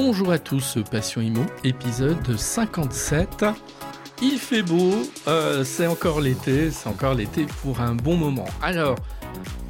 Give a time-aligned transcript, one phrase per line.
[0.00, 3.44] Bonjour à tous, Passion Imo, épisode 57.
[4.22, 4.94] Il fait beau,
[5.26, 8.46] euh, c'est encore l'été, c'est encore l'été pour un bon moment.
[8.62, 8.94] Alors,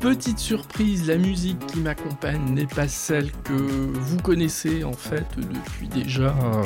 [0.00, 5.88] petite surprise, la musique qui m'accompagne n'est pas celle que vous connaissez en fait depuis
[5.88, 6.62] déjà euh,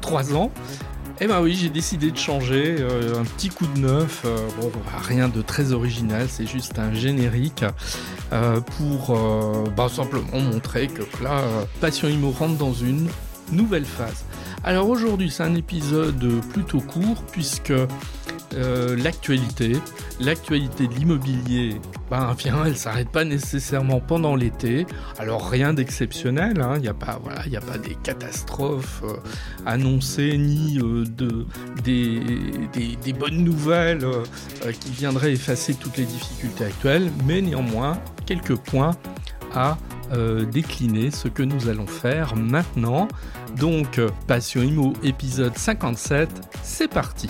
[0.00, 0.50] trois 3 ans.
[1.18, 4.70] Eh ben oui, j'ai décidé de changer, euh, un petit coup de neuf, euh, bon,
[5.02, 7.64] rien de très original, c'est juste un générique
[8.34, 9.18] euh, pour
[9.74, 11.40] bah, simplement montrer que là,
[11.80, 13.08] Passion Imo rentre dans une
[13.50, 14.24] nouvelle phase.
[14.62, 17.72] Alors aujourd'hui, c'est un épisode plutôt court puisque
[18.54, 19.72] euh, l'actualité.
[20.20, 24.86] L'actualité de l'immobilier, ben, vient, elle s'arrête pas nécessairement pendant l'été.
[25.18, 26.78] Alors rien d'exceptionnel, il hein.
[26.78, 29.16] n'y a pas, voilà, il a pas des catastrophes euh,
[29.66, 31.46] annoncées ni euh, de
[31.82, 32.20] des,
[32.72, 34.06] des, bonnes nouvelles
[34.80, 38.96] qui viendraient effacer toutes les difficultés actuelles, mais néanmoins quelques points
[39.54, 39.76] à
[40.52, 43.08] décliner ce que nous allons faire maintenant.
[43.56, 46.28] Donc, Passion Imo épisode 57,
[46.62, 47.28] c'est parti.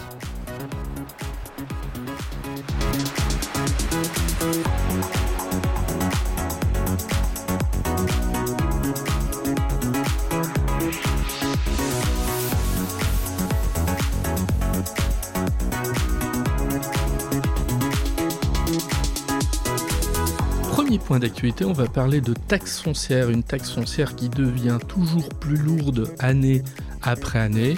[20.95, 25.57] Point d'actualité, on va parler de taxe foncière, une taxe foncière qui devient toujours plus
[25.57, 26.63] lourde année
[27.03, 27.75] après année.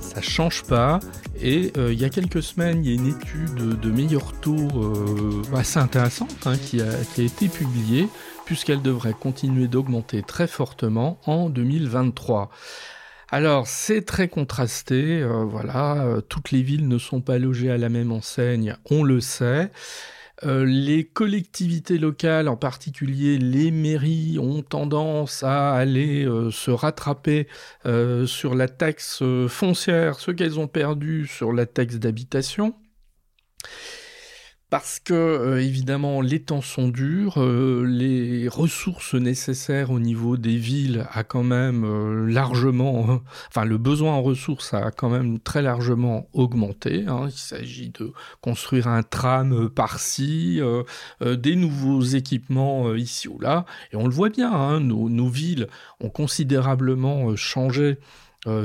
[0.00, 1.00] Ça change pas.
[1.40, 4.56] Et euh, il y a quelques semaines, il y a une étude de meilleur taux
[4.56, 8.08] euh, assez intéressante hein, qui, a, été publiée,
[8.44, 12.50] puisqu'elle devrait continuer d'augmenter très fortement en 2023.
[13.30, 17.88] Alors c'est très contrasté, euh, voilà, toutes les villes ne sont pas logées à la
[17.88, 19.70] même enseigne, on le sait.
[20.44, 27.48] Euh, les collectivités locales, en particulier les mairies, ont tendance à aller euh, se rattraper
[27.86, 32.74] euh, sur la taxe foncière, ce qu'elles ont perdu sur la taxe d'habitation
[34.70, 40.56] parce que euh, évidemment les temps sont durs, euh, les ressources nécessaires au niveau des
[40.56, 45.62] villes a quand même euh, largement, enfin le besoin en ressources a quand même très
[45.62, 47.04] largement augmenté.
[47.06, 47.28] Hein.
[47.30, 48.12] Il s'agit de
[48.42, 50.60] construire un tram par-ci,
[51.20, 55.68] des nouveaux équipements ici ou là, et on le voit bien, hein, nos, nos, villes
[56.00, 57.98] ont considérablement changé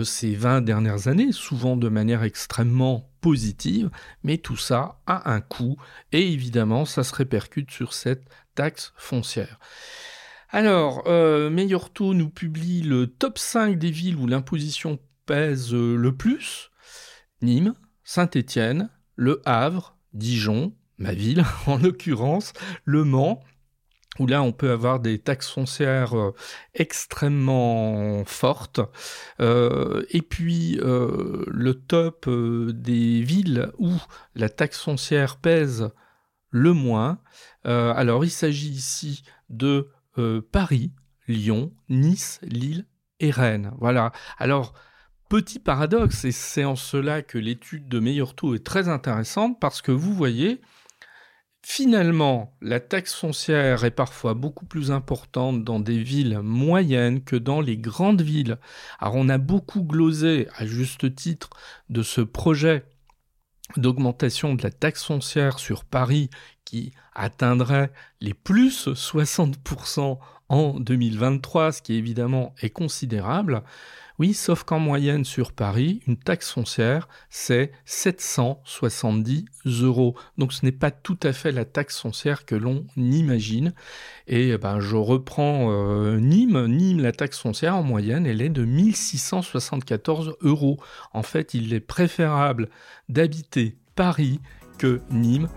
[0.04, 3.90] ces 20 dernières années, souvent de manière extrêmement positive,
[4.24, 5.78] mais tout ça a un coût
[6.12, 8.24] et évidemment ça se répercute sur cette
[8.56, 9.60] taxe foncière.
[10.50, 16.70] Alors, euh, nous publie le top 5 des villes où l'imposition pèse euh, le plus.
[17.42, 17.74] Nîmes,
[18.04, 22.54] Saint-Étienne, Le Havre, Dijon, ma ville en l'occurrence,
[22.86, 23.40] Le Mans,
[24.20, 26.34] où là on peut avoir des taxes foncières euh,
[26.74, 28.82] extrêmement fortes.
[29.40, 33.92] Euh, et puis euh, le top des villes où
[34.36, 35.90] la taxe foncière pèse
[36.50, 37.20] le moins.
[37.64, 39.90] alors il s'agit ici de
[40.52, 40.92] Paris,
[41.28, 42.86] Lyon, Nice, Lille
[43.20, 43.72] et Rennes.
[43.80, 44.12] Voilà.
[44.38, 44.76] Alors
[45.30, 49.82] petit paradoxe, et c'est en cela que l'étude de meilleur taux est très intéressante, parce
[49.82, 50.62] que vous voyez,
[51.66, 57.62] Finalement, la taxe foncière est parfois beaucoup plus importante dans des villes moyennes que dans
[57.62, 58.58] les grandes villes.
[59.00, 61.50] Alors on a beaucoup glosé, à juste titre,
[61.90, 62.86] de ce projet
[63.78, 66.30] d'augmentation de la taxe foncière sur Paris
[66.66, 70.20] qui atteindrait les plus 60%
[70.50, 73.64] en 2023, ce qui évidemment est considérable.
[74.20, 79.46] Oui, sauf qu'en moyenne sur Paris, une taxe foncière, c'est 770
[79.82, 80.16] euros.
[80.38, 83.74] Donc ce n'est pas tout à fait la taxe foncière que l'on imagine.
[84.28, 86.68] Et eh ben, je reprends euh, Nîmes.
[86.68, 90.80] Nîmes, la taxe foncière en moyenne, elle est de 1674 euros.
[91.14, 92.70] En fait, il est préférable
[93.10, 94.40] d'habiter Paris
[94.78, 95.50] que Nîmes,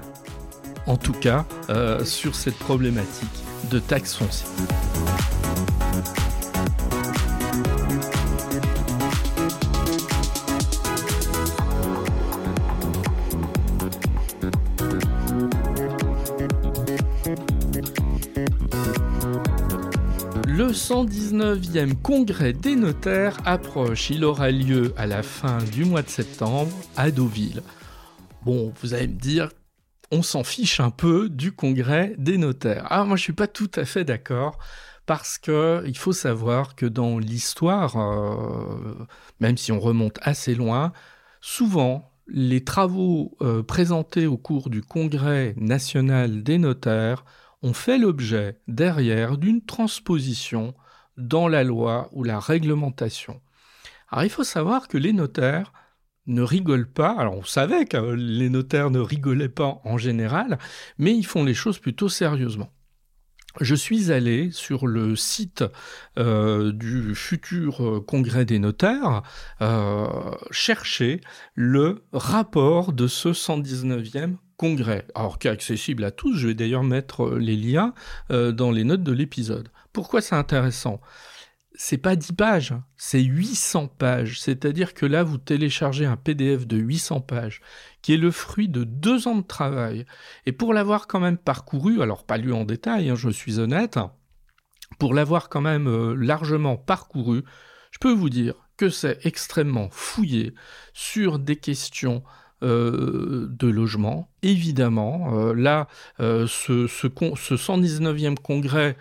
[0.86, 3.28] en tout cas euh, sur cette problématique
[3.70, 5.35] de taxe foncière.
[20.88, 24.10] 119e congrès des notaires approche.
[24.10, 27.60] Il aura lieu à la fin du mois de septembre à Deauville.
[28.44, 29.48] Bon, vous allez me dire,
[30.12, 32.86] on s'en fiche un peu du congrès des notaires.
[32.88, 34.58] Ah, moi je suis pas tout à fait d'accord
[35.06, 38.94] parce que il faut savoir que dans l'histoire, euh,
[39.40, 40.92] même si on remonte assez loin,
[41.40, 47.24] souvent les travaux euh, présentés au cours du congrès national des notaires
[47.66, 50.74] ont fait l'objet derrière d'une transposition
[51.16, 53.40] dans la loi ou la réglementation.
[54.10, 55.72] Alors il faut savoir que les notaires
[56.26, 57.10] ne rigolent pas.
[57.18, 60.58] Alors on savait que les notaires ne rigolaient pas en général,
[60.98, 62.70] mais ils font les choses plutôt sérieusement.
[63.60, 65.64] Je suis allé sur le site
[66.18, 69.22] euh, du futur euh, congrès des notaires
[69.62, 71.22] euh, chercher
[71.54, 76.36] le rapport de ce 119e congrès, alors qui est accessible à tous.
[76.36, 77.94] Je vais d'ailleurs mettre les liens
[78.30, 79.68] dans les notes de l'épisode.
[79.92, 81.00] Pourquoi c'est intéressant?
[81.78, 84.40] C'est pas 10 pages, c'est 800 pages.
[84.40, 87.60] C'est-à-dire que là, vous téléchargez un PDF de 800 pages,
[88.00, 90.06] qui est le fruit de deux ans de travail.
[90.46, 93.98] Et pour l'avoir quand même parcouru, alors pas lu en détail, hein, je suis honnête,
[94.98, 97.42] pour l'avoir quand même euh, largement parcouru,
[97.90, 100.54] je peux vous dire que c'est extrêmement fouillé
[100.94, 102.22] sur des questions
[102.62, 104.30] euh, de logement.
[104.42, 105.88] Évidemment, euh, là,
[106.18, 108.96] ce, ce, ce 119e congrès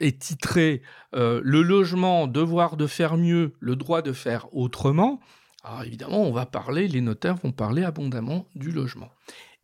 [0.00, 0.82] est titré
[1.14, 5.20] euh, Le logement, devoir de faire mieux, le droit de faire autrement,
[5.62, 9.10] alors évidemment, on va parler, les notaires vont parler abondamment du logement.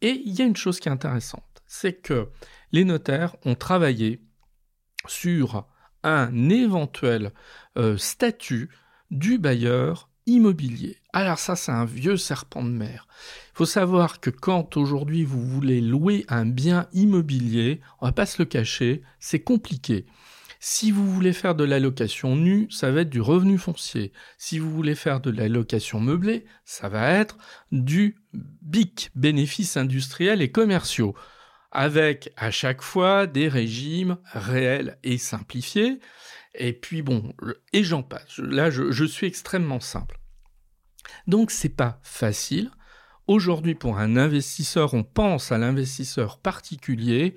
[0.01, 2.29] Et il y a une chose qui est intéressante, c'est que
[2.73, 4.23] les notaires ont travaillé
[5.07, 5.67] sur
[6.03, 7.33] un éventuel
[7.77, 8.71] euh, statut
[9.11, 10.97] du bailleur immobilier.
[11.13, 13.07] Alors ça, c'est un vieux serpent de mer.
[13.53, 18.27] Il faut savoir que quand aujourd'hui vous voulez louer un bien immobilier, on va pas
[18.27, 20.07] se le cacher, c'est compliqué.
[20.63, 24.13] Si vous voulez faire de la location nue, ça va être du revenu foncier.
[24.37, 27.39] Si vous voulez faire de la location meublée, ça va être
[27.73, 31.15] du BIC, bénéfices industriels et commerciaux,
[31.73, 35.99] avec à chaque fois des régimes réels et simplifiés.
[36.55, 37.33] Et puis bon,
[37.73, 38.37] et j'en passe.
[38.37, 40.20] Là, je, suis extrêmement simple.
[41.27, 42.71] Donc c'est pas facile.
[43.27, 47.35] Aujourd'hui, pour un investisseur, on pense à l'investisseur particulier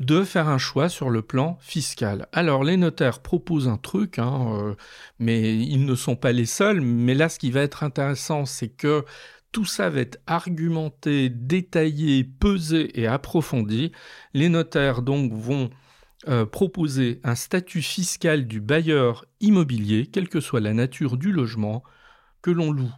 [0.00, 2.26] de faire un choix sur le plan fiscal.
[2.32, 4.74] Alors les notaires proposent un truc, hein, euh,
[5.18, 6.80] mais ils ne sont pas les seuls.
[6.80, 9.04] Mais là, ce qui va être intéressant, c'est que
[9.52, 13.92] tout ça va être argumenté, détaillé, pesé et approfondi.
[14.32, 15.70] Les notaires donc vont
[16.26, 21.84] euh, proposer un statut fiscal du bailleur immobilier, quelle que soit la nature du logement,
[22.42, 22.92] que l'on loue,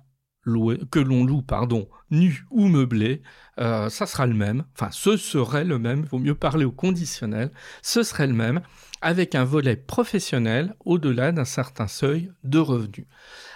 [0.91, 3.23] que l'on loue, pardon, nu ou meublé,
[3.59, 4.65] euh, ça sera le même.
[4.75, 6.03] Enfin, ce serait le même.
[6.05, 7.51] Il vaut mieux parler au conditionnel.
[7.83, 8.61] Ce serait le même,
[9.03, 13.07] avec un volet professionnel au-delà d'un certain seuil de revenus.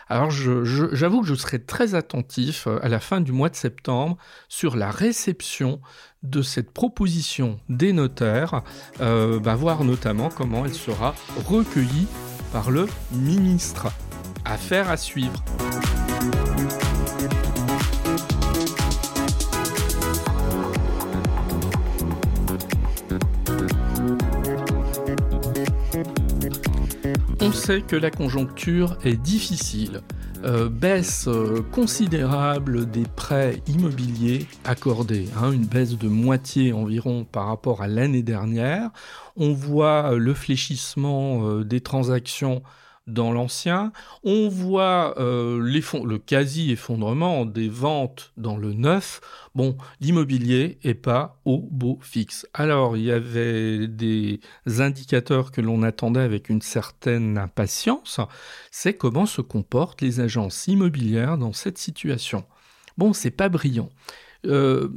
[0.09, 4.17] Alors j'avoue que je serai très attentif euh, à la fin du mois de septembre
[4.49, 5.81] sur la réception
[6.25, 8.63] de cette proposition des notaires,
[9.01, 11.15] euh, bah, voir notamment comment elle sera
[11.47, 12.09] recueillie
[12.53, 13.87] par le ministre.
[14.45, 15.45] Affaire à suivre.
[27.79, 30.01] Que la conjoncture est difficile.
[30.45, 37.47] Euh, baisse euh, considérable des prêts immobiliers accordés, hein, une baisse de moitié environ par
[37.47, 38.91] rapport à l'année dernière.
[39.37, 42.63] On voit euh, le fléchissement des transactions
[43.07, 43.93] dans l'ancien.
[44.23, 49.21] On voit euh, le quasi-effondrement des ventes dans le neuf.
[49.55, 52.47] Bon, l'immobilier est pas au beau fixe.
[52.55, 54.41] Alors, il y avait des
[54.79, 58.21] indicateurs que l'on attendait avec une certaine impatience.
[58.71, 62.45] C'est comment se comportent les agences immobilières dans cette situation.
[62.99, 63.91] Bon, c'est pas brillant.
[64.47, 64.89] Euh,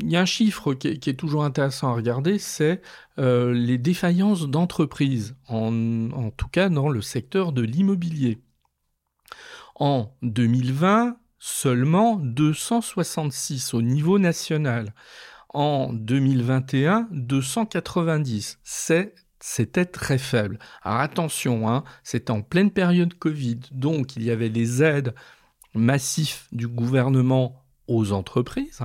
[0.00, 2.80] il y a un chiffre qui est, toujours intéressant à regarder, c'est
[3.18, 8.38] euh, les défaillances d'entreprises, en, tout cas dans le secteur de l'immobilier.
[9.74, 14.94] En 2020, seulement 266 au niveau national.
[15.48, 18.58] En 2021, 290.
[19.38, 20.58] c'était très faible.
[20.82, 25.14] Alors attention, hein, c'est en pleine période Covid, donc il y avait des aides
[25.74, 28.80] massives du gouvernement aux entreprises.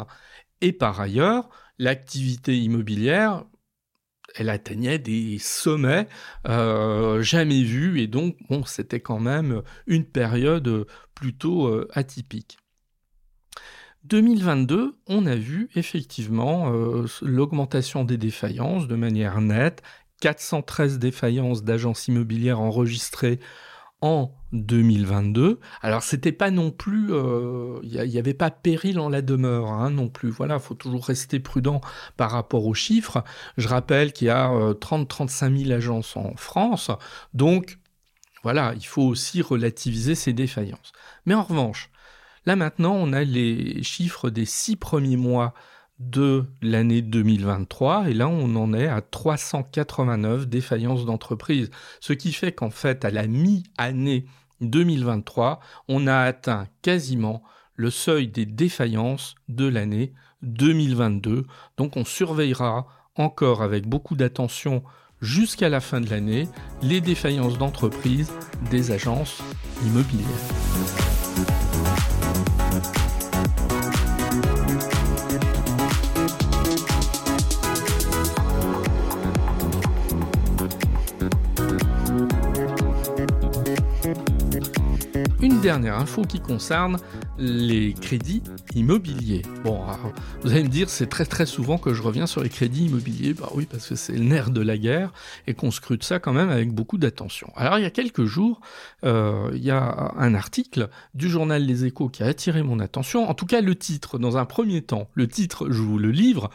[0.61, 3.45] Et par ailleurs, l'activité immobilière,
[4.35, 6.07] elle atteignait des sommets
[6.47, 10.85] euh, jamais vus et donc c'était quand même une période
[11.15, 12.57] plutôt euh, atypique.
[14.03, 19.81] 2022, on a vu effectivement euh, l'augmentation des défaillances de manière nette,
[20.21, 23.39] 413 défaillances d'agences immobilières enregistrées
[24.01, 25.59] en 2022.
[25.81, 29.89] Alors c'était pas non plus, il euh, n'y avait pas péril en la demeure hein,
[29.89, 30.29] non plus.
[30.29, 31.81] Voilà, faut toujours rester prudent
[32.15, 33.23] par rapport aux chiffres.
[33.57, 36.91] Je rappelle qu'il y a 30-35 euh, 000 agences en France,
[37.33, 37.79] donc
[38.43, 40.93] voilà, il faut aussi relativiser ces défaillances.
[41.25, 41.89] Mais en revanche,
[42.45, 45.53] là maintenant, on a les chiffres des six premiers mois
[45.99, 51.71] de l'année 2023 et là on en est à 389 défaillances d'entreprise.
[51.99, 54.25] Ce qui fait qu'en fait à la mi-année
[54.61, 57.43] 2023, on a atteint quasiment
[57.75, 61.45] le seuil des défaillances de l'année 2022.
[61.77, 64.83] Donc on surveillera encore avec beaucoup d'attention
[65.21, 66.47] jusqu'à la fin de l'année
[66.81, 68.31] les défaillances d'entreprise
[68.69, 69.41] des agences
[69.83, 71.16] immobilières.
[85.79, 86.97] Dernière info qui concerne
[87.37, 88.41] les crédits
[88.73, 89.43] immobiliers.
[89.63, 89.79] Bon,
[90.41, 93.35] vous allez me dire, c'est très très souvent que je reviens sur les crédits immobiliers.
[93.35, 95.13] Bah oui, parce que c'est le nerf de la guerre
[95.45, 97.51] et qu'on scrute ça quand même avec beaucoup d'attention.
[97.55, 98.59] Alors, il y a quelques jours,
[99.03, 103.29] euh, il y a un article du journal Les Échos qui a attiré mon attention.
[103.29, 106.49] En tout cas, le titre, dans un premier temps, le titre, je vous le livre,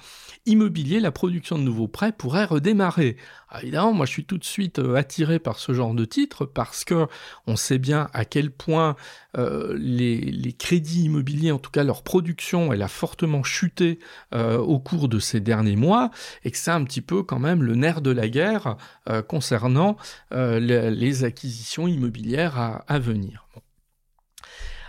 [0.45, 3.17] Immobilier, la production de nouveaux prêts pourrait redémarrer.
[3.55, 6.47] Ah, évidemment, moi je suis tout de suite euh, attiré par ce genre de titre
[6.47, 7.07] parce que
[7.47, 8.97] on sait bien à quel point
[9.37, 13.99] euh, les, crédits immobiliers, en tout cas leur production, elle a fortement chuté
[14.35, 16.11] euh, au cours de ces derniers mois
[16.45, 18.77] et que c'est un petit peu quand même le nerf de la guerre
[19.29, 19.97] concernant
[20.31, 23.47] les, acquisitions immobilières à venir.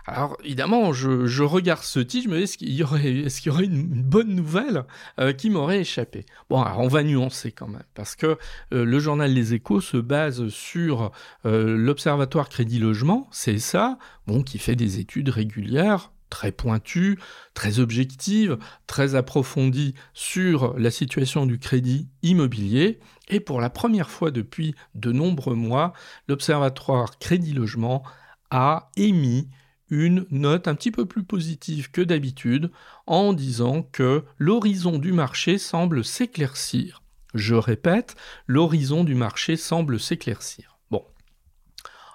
[0.06, 3.52] Alors évidemment, je, regarde ce titre, je me dis est-ce qu'il y aurait, est-ce qu'il
[3.52, 4.84] y aurait une, bonne nouvelle
[5.20, 6.26] euh, qui m'aurait échappé?
[6.50, 8.38] Bon, alors on va nuancer quand même, parce que
[8.74, 11.12] euh, le journal Les Échos se base sur
[11.46, 17.20] euh, l'Observatoire Crédit Logement, c'est ça, bon, qui fait des études régulières très pointues,
[17.54, 18.58] très objectives,
[18.88, 23.00] très approfondies sur la situation du crédit immobilier.
[23.30, 25.94] Et pour la première fois depuis de nombreux mois,
[26.28, 28.02] l'Observatoire Crédit Logement
[28.50, 29.48] a émis
[29.90, 32.72] une note un petit peu plus positive que d'habitude
[33.06, 37.04] en disant que l'horizon du marché semble s'éclaircir.
[37.34, 38.16] Je répète,
[38.48, 40.73] l'horizon du marché semble s'éclaircir.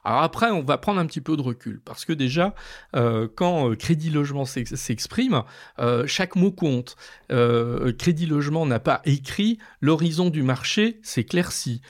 [0.09, 2.55] Alors après, on va prendre un petit peu de recul, parce que déjà,
[2.97, 5.43] euh, quand euh, Crédit Logement s'exprime,
[5.81, 6.97] euh, chaque mot compte.
[7.29, 11.83] Crédit Logement n'a pas écrit l'horizon du marché s'éclaircit.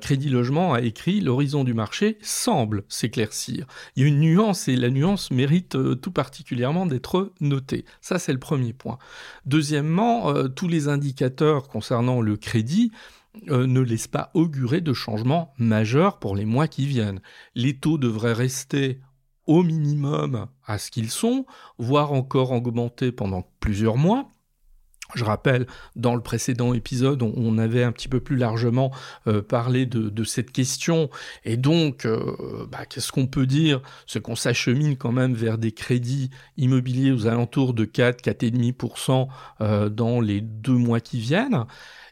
[0.00, 3.66] Crédit Logement a écrit l'horizon du marché semble s'éclaircir.
[3.94, 7.84] Il y a une nuance et la nuance mérite tout particulièrement d'être notée.
[8.00, 8.96] Ça, c'est le premier point.
[9.44, 12.90] Deuxièmement, tous les indicateurs concernant le crédit
[13.48, 17.20] euh, ne laisse pas augurer de changements majeurs pour les mois qui viennent.
[17.54, 19.00] Les taux devraient rester
[19.46, 21.46] au minimum à ce qu'ils sont,
[21.78, 24.28] voire encore augmenter pendant plusieurs mois.
[25.14, 25.66] Je rappelle,
[25.96, 28.92] dans le précédent épisode, on, avait un petit peu plus largement
[29.26, 31.08] euh, parlé de, cette question.
[31.46, 33.80] Et donc, euh, bah, qu'est-ce qu'on peut dire?
[34.06, 36.28] C'est qu'on s'achemine quand même vers des crédits
[36.58, 41.64] immobiliers aux alentours de 4, 4,5% dans les deux mois qui viennent.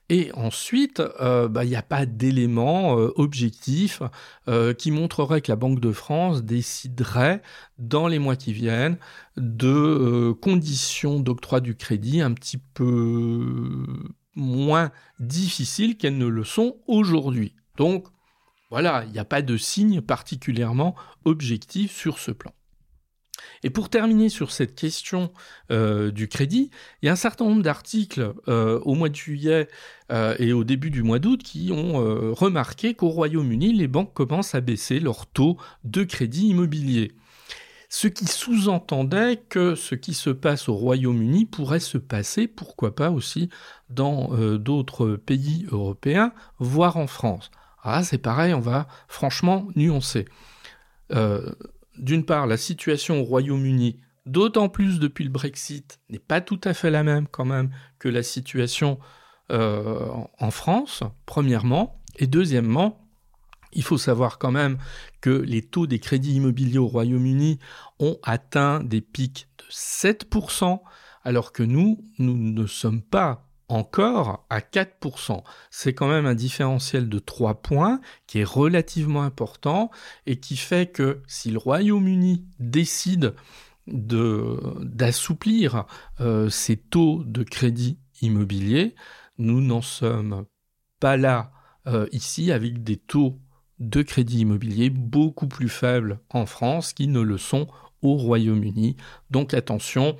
[0.08, 4.02] Et ensuite, euh, bah, il n'y a pas d'éléments euh, objectifs
[4.46, 7.42] euh, qui montreraient que la Banque de France déciderait
[7.78, 8.98] dans les mois qui viennent
[9.36, 13.84] de conditions d'octroi du crédit un petit peu
[14.36, 17.56] moins difficiles qu'elles ne le sont aujourd'hui.
[17.76, 18.06] Donc,
[18.70, 20.94] voilà, il n'y a pas de signe particulièrement
[21.24, 22.52] objectif sur ce plan.
[23.62, 25.32] Et pour terminer sur cette question
[25.70, 26.70] euh, du crédit,
[27.02, 29.68] il y a un certain nombre d'articles euh, au mois de juillet
[30.12, 34.54] euh, et au début du mois d'août qui ont remarqué qu'au Royaume-Uni, les banques commencent
[34.54, 37.12] à baisser leur taux de crédit immobilier.
[37.88, 43.10] Ce qui sous-entendait que ce qui se passe au Royaume-Uni pourrait se passer, pourquoi pas
[43.10, 43.48] aussi,
[43.90, 47.50] dans d'autres pays européens, voire en France.
[47.82, 50.26] Ah, c'est pareil, on va franchement nuancer
[51.98, 56.74] d'une part, la situation au Royaume-Uni, d'autant plus depuis le Brexit, n'est pas tout à
[56.74, 58.98] fait la même quand même que la situation
[59.52, 62.02] euh, en France, premièrement.
[62.16, 63.06] Et deuxièmement,
[63.72, 64.78] il faut savoir quand même
[65.20, 67.58] que les taux des crédits immobiliers au Royaume-Uni
[67.98, 70.80] ont atteint des pics de 7%,
[71.24, 75.42] alors que nous, nous ne sommes pas encore à 4%.
[75.70, 79.90] C'est quand même un différentiel de 3 points qui est relativement important
[80.26, 83.34] et qui fait que si le Royaume-Uni décide
[83.86, 85.84] d'assouplir
[86.20, 88.94] euh, ses taux de crédit immobilier,
[89.38, 90.46] nous n'en sommes
[90.98, 91.52] pas là
[91.86, 93.38] euh, ici avec des taux
[93.78, 97.68] de crédit immobilier beaucoup plus faibles en France qui ne le sont
[98.02, 98.96] au Royaume-Uni.
[99.30, 100.16] Donc attention,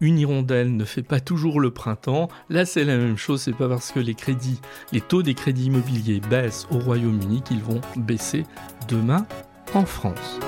[0.00, 2.28] une hirondelle ne fait pas toujours le printemps.
[2.48, 3.42] Là, c'est la même chose.
[3.42, 4.16] C'est pas parce que les
[4.92, 8.44] les taux des crédits immobiliers baissent au Royaume-Uni qu'ils vont baisser
[8.88, 9.26] demain
[9.74, 10.38] en France.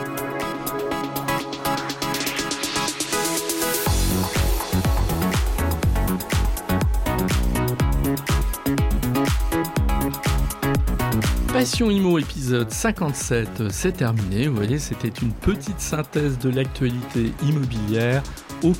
[11.62, 14.48] Passion Imo épisode 57, c'est terminé.
[14.48, 18.24] Vous voyez, c'était une petite synthèse de l'actualité immobilière
[18.64, 18.72] au,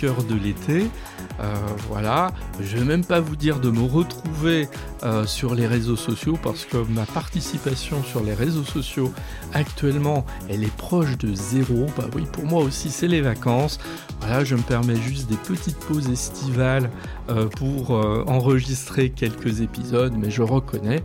[0.00, 0.90] cœur de l'été.
[1.38, 1.54] Euh,
[1.88, 4.66] voilà, je vais même pas vous dire de me retrouver
[5.04, 9.12] euh, sur les réseaux sociaux parce que ma participation sur les réseaux sociaux
[9.52, 11.86] actuellement elle est proche de zéro.
[11.96, 13.78] Bah oui, pour moi aussi c'est les vacances.
[14.20, 16.90] Voilà, je me permets juste des petites pauses estivales
[17.28, 21.04] euh, pour enregistrer quelques épisodes, mais je reconnais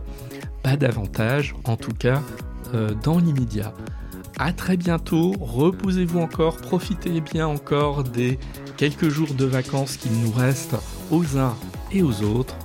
[0.62, 2.22] pas davantage, en tout cas
[3.02, 3.74] dans l'immédiat.
[4.38, 8.38] A très bientôt, reposez-vous encore, profitez bien encore des
[8.76, 10.76] quelques jours de vacances qu'il nous reste
[11.10, 11.56] aux uns
[11.92, 12.56] et aux autres.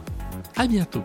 [0.56, 1.04] À bientôt.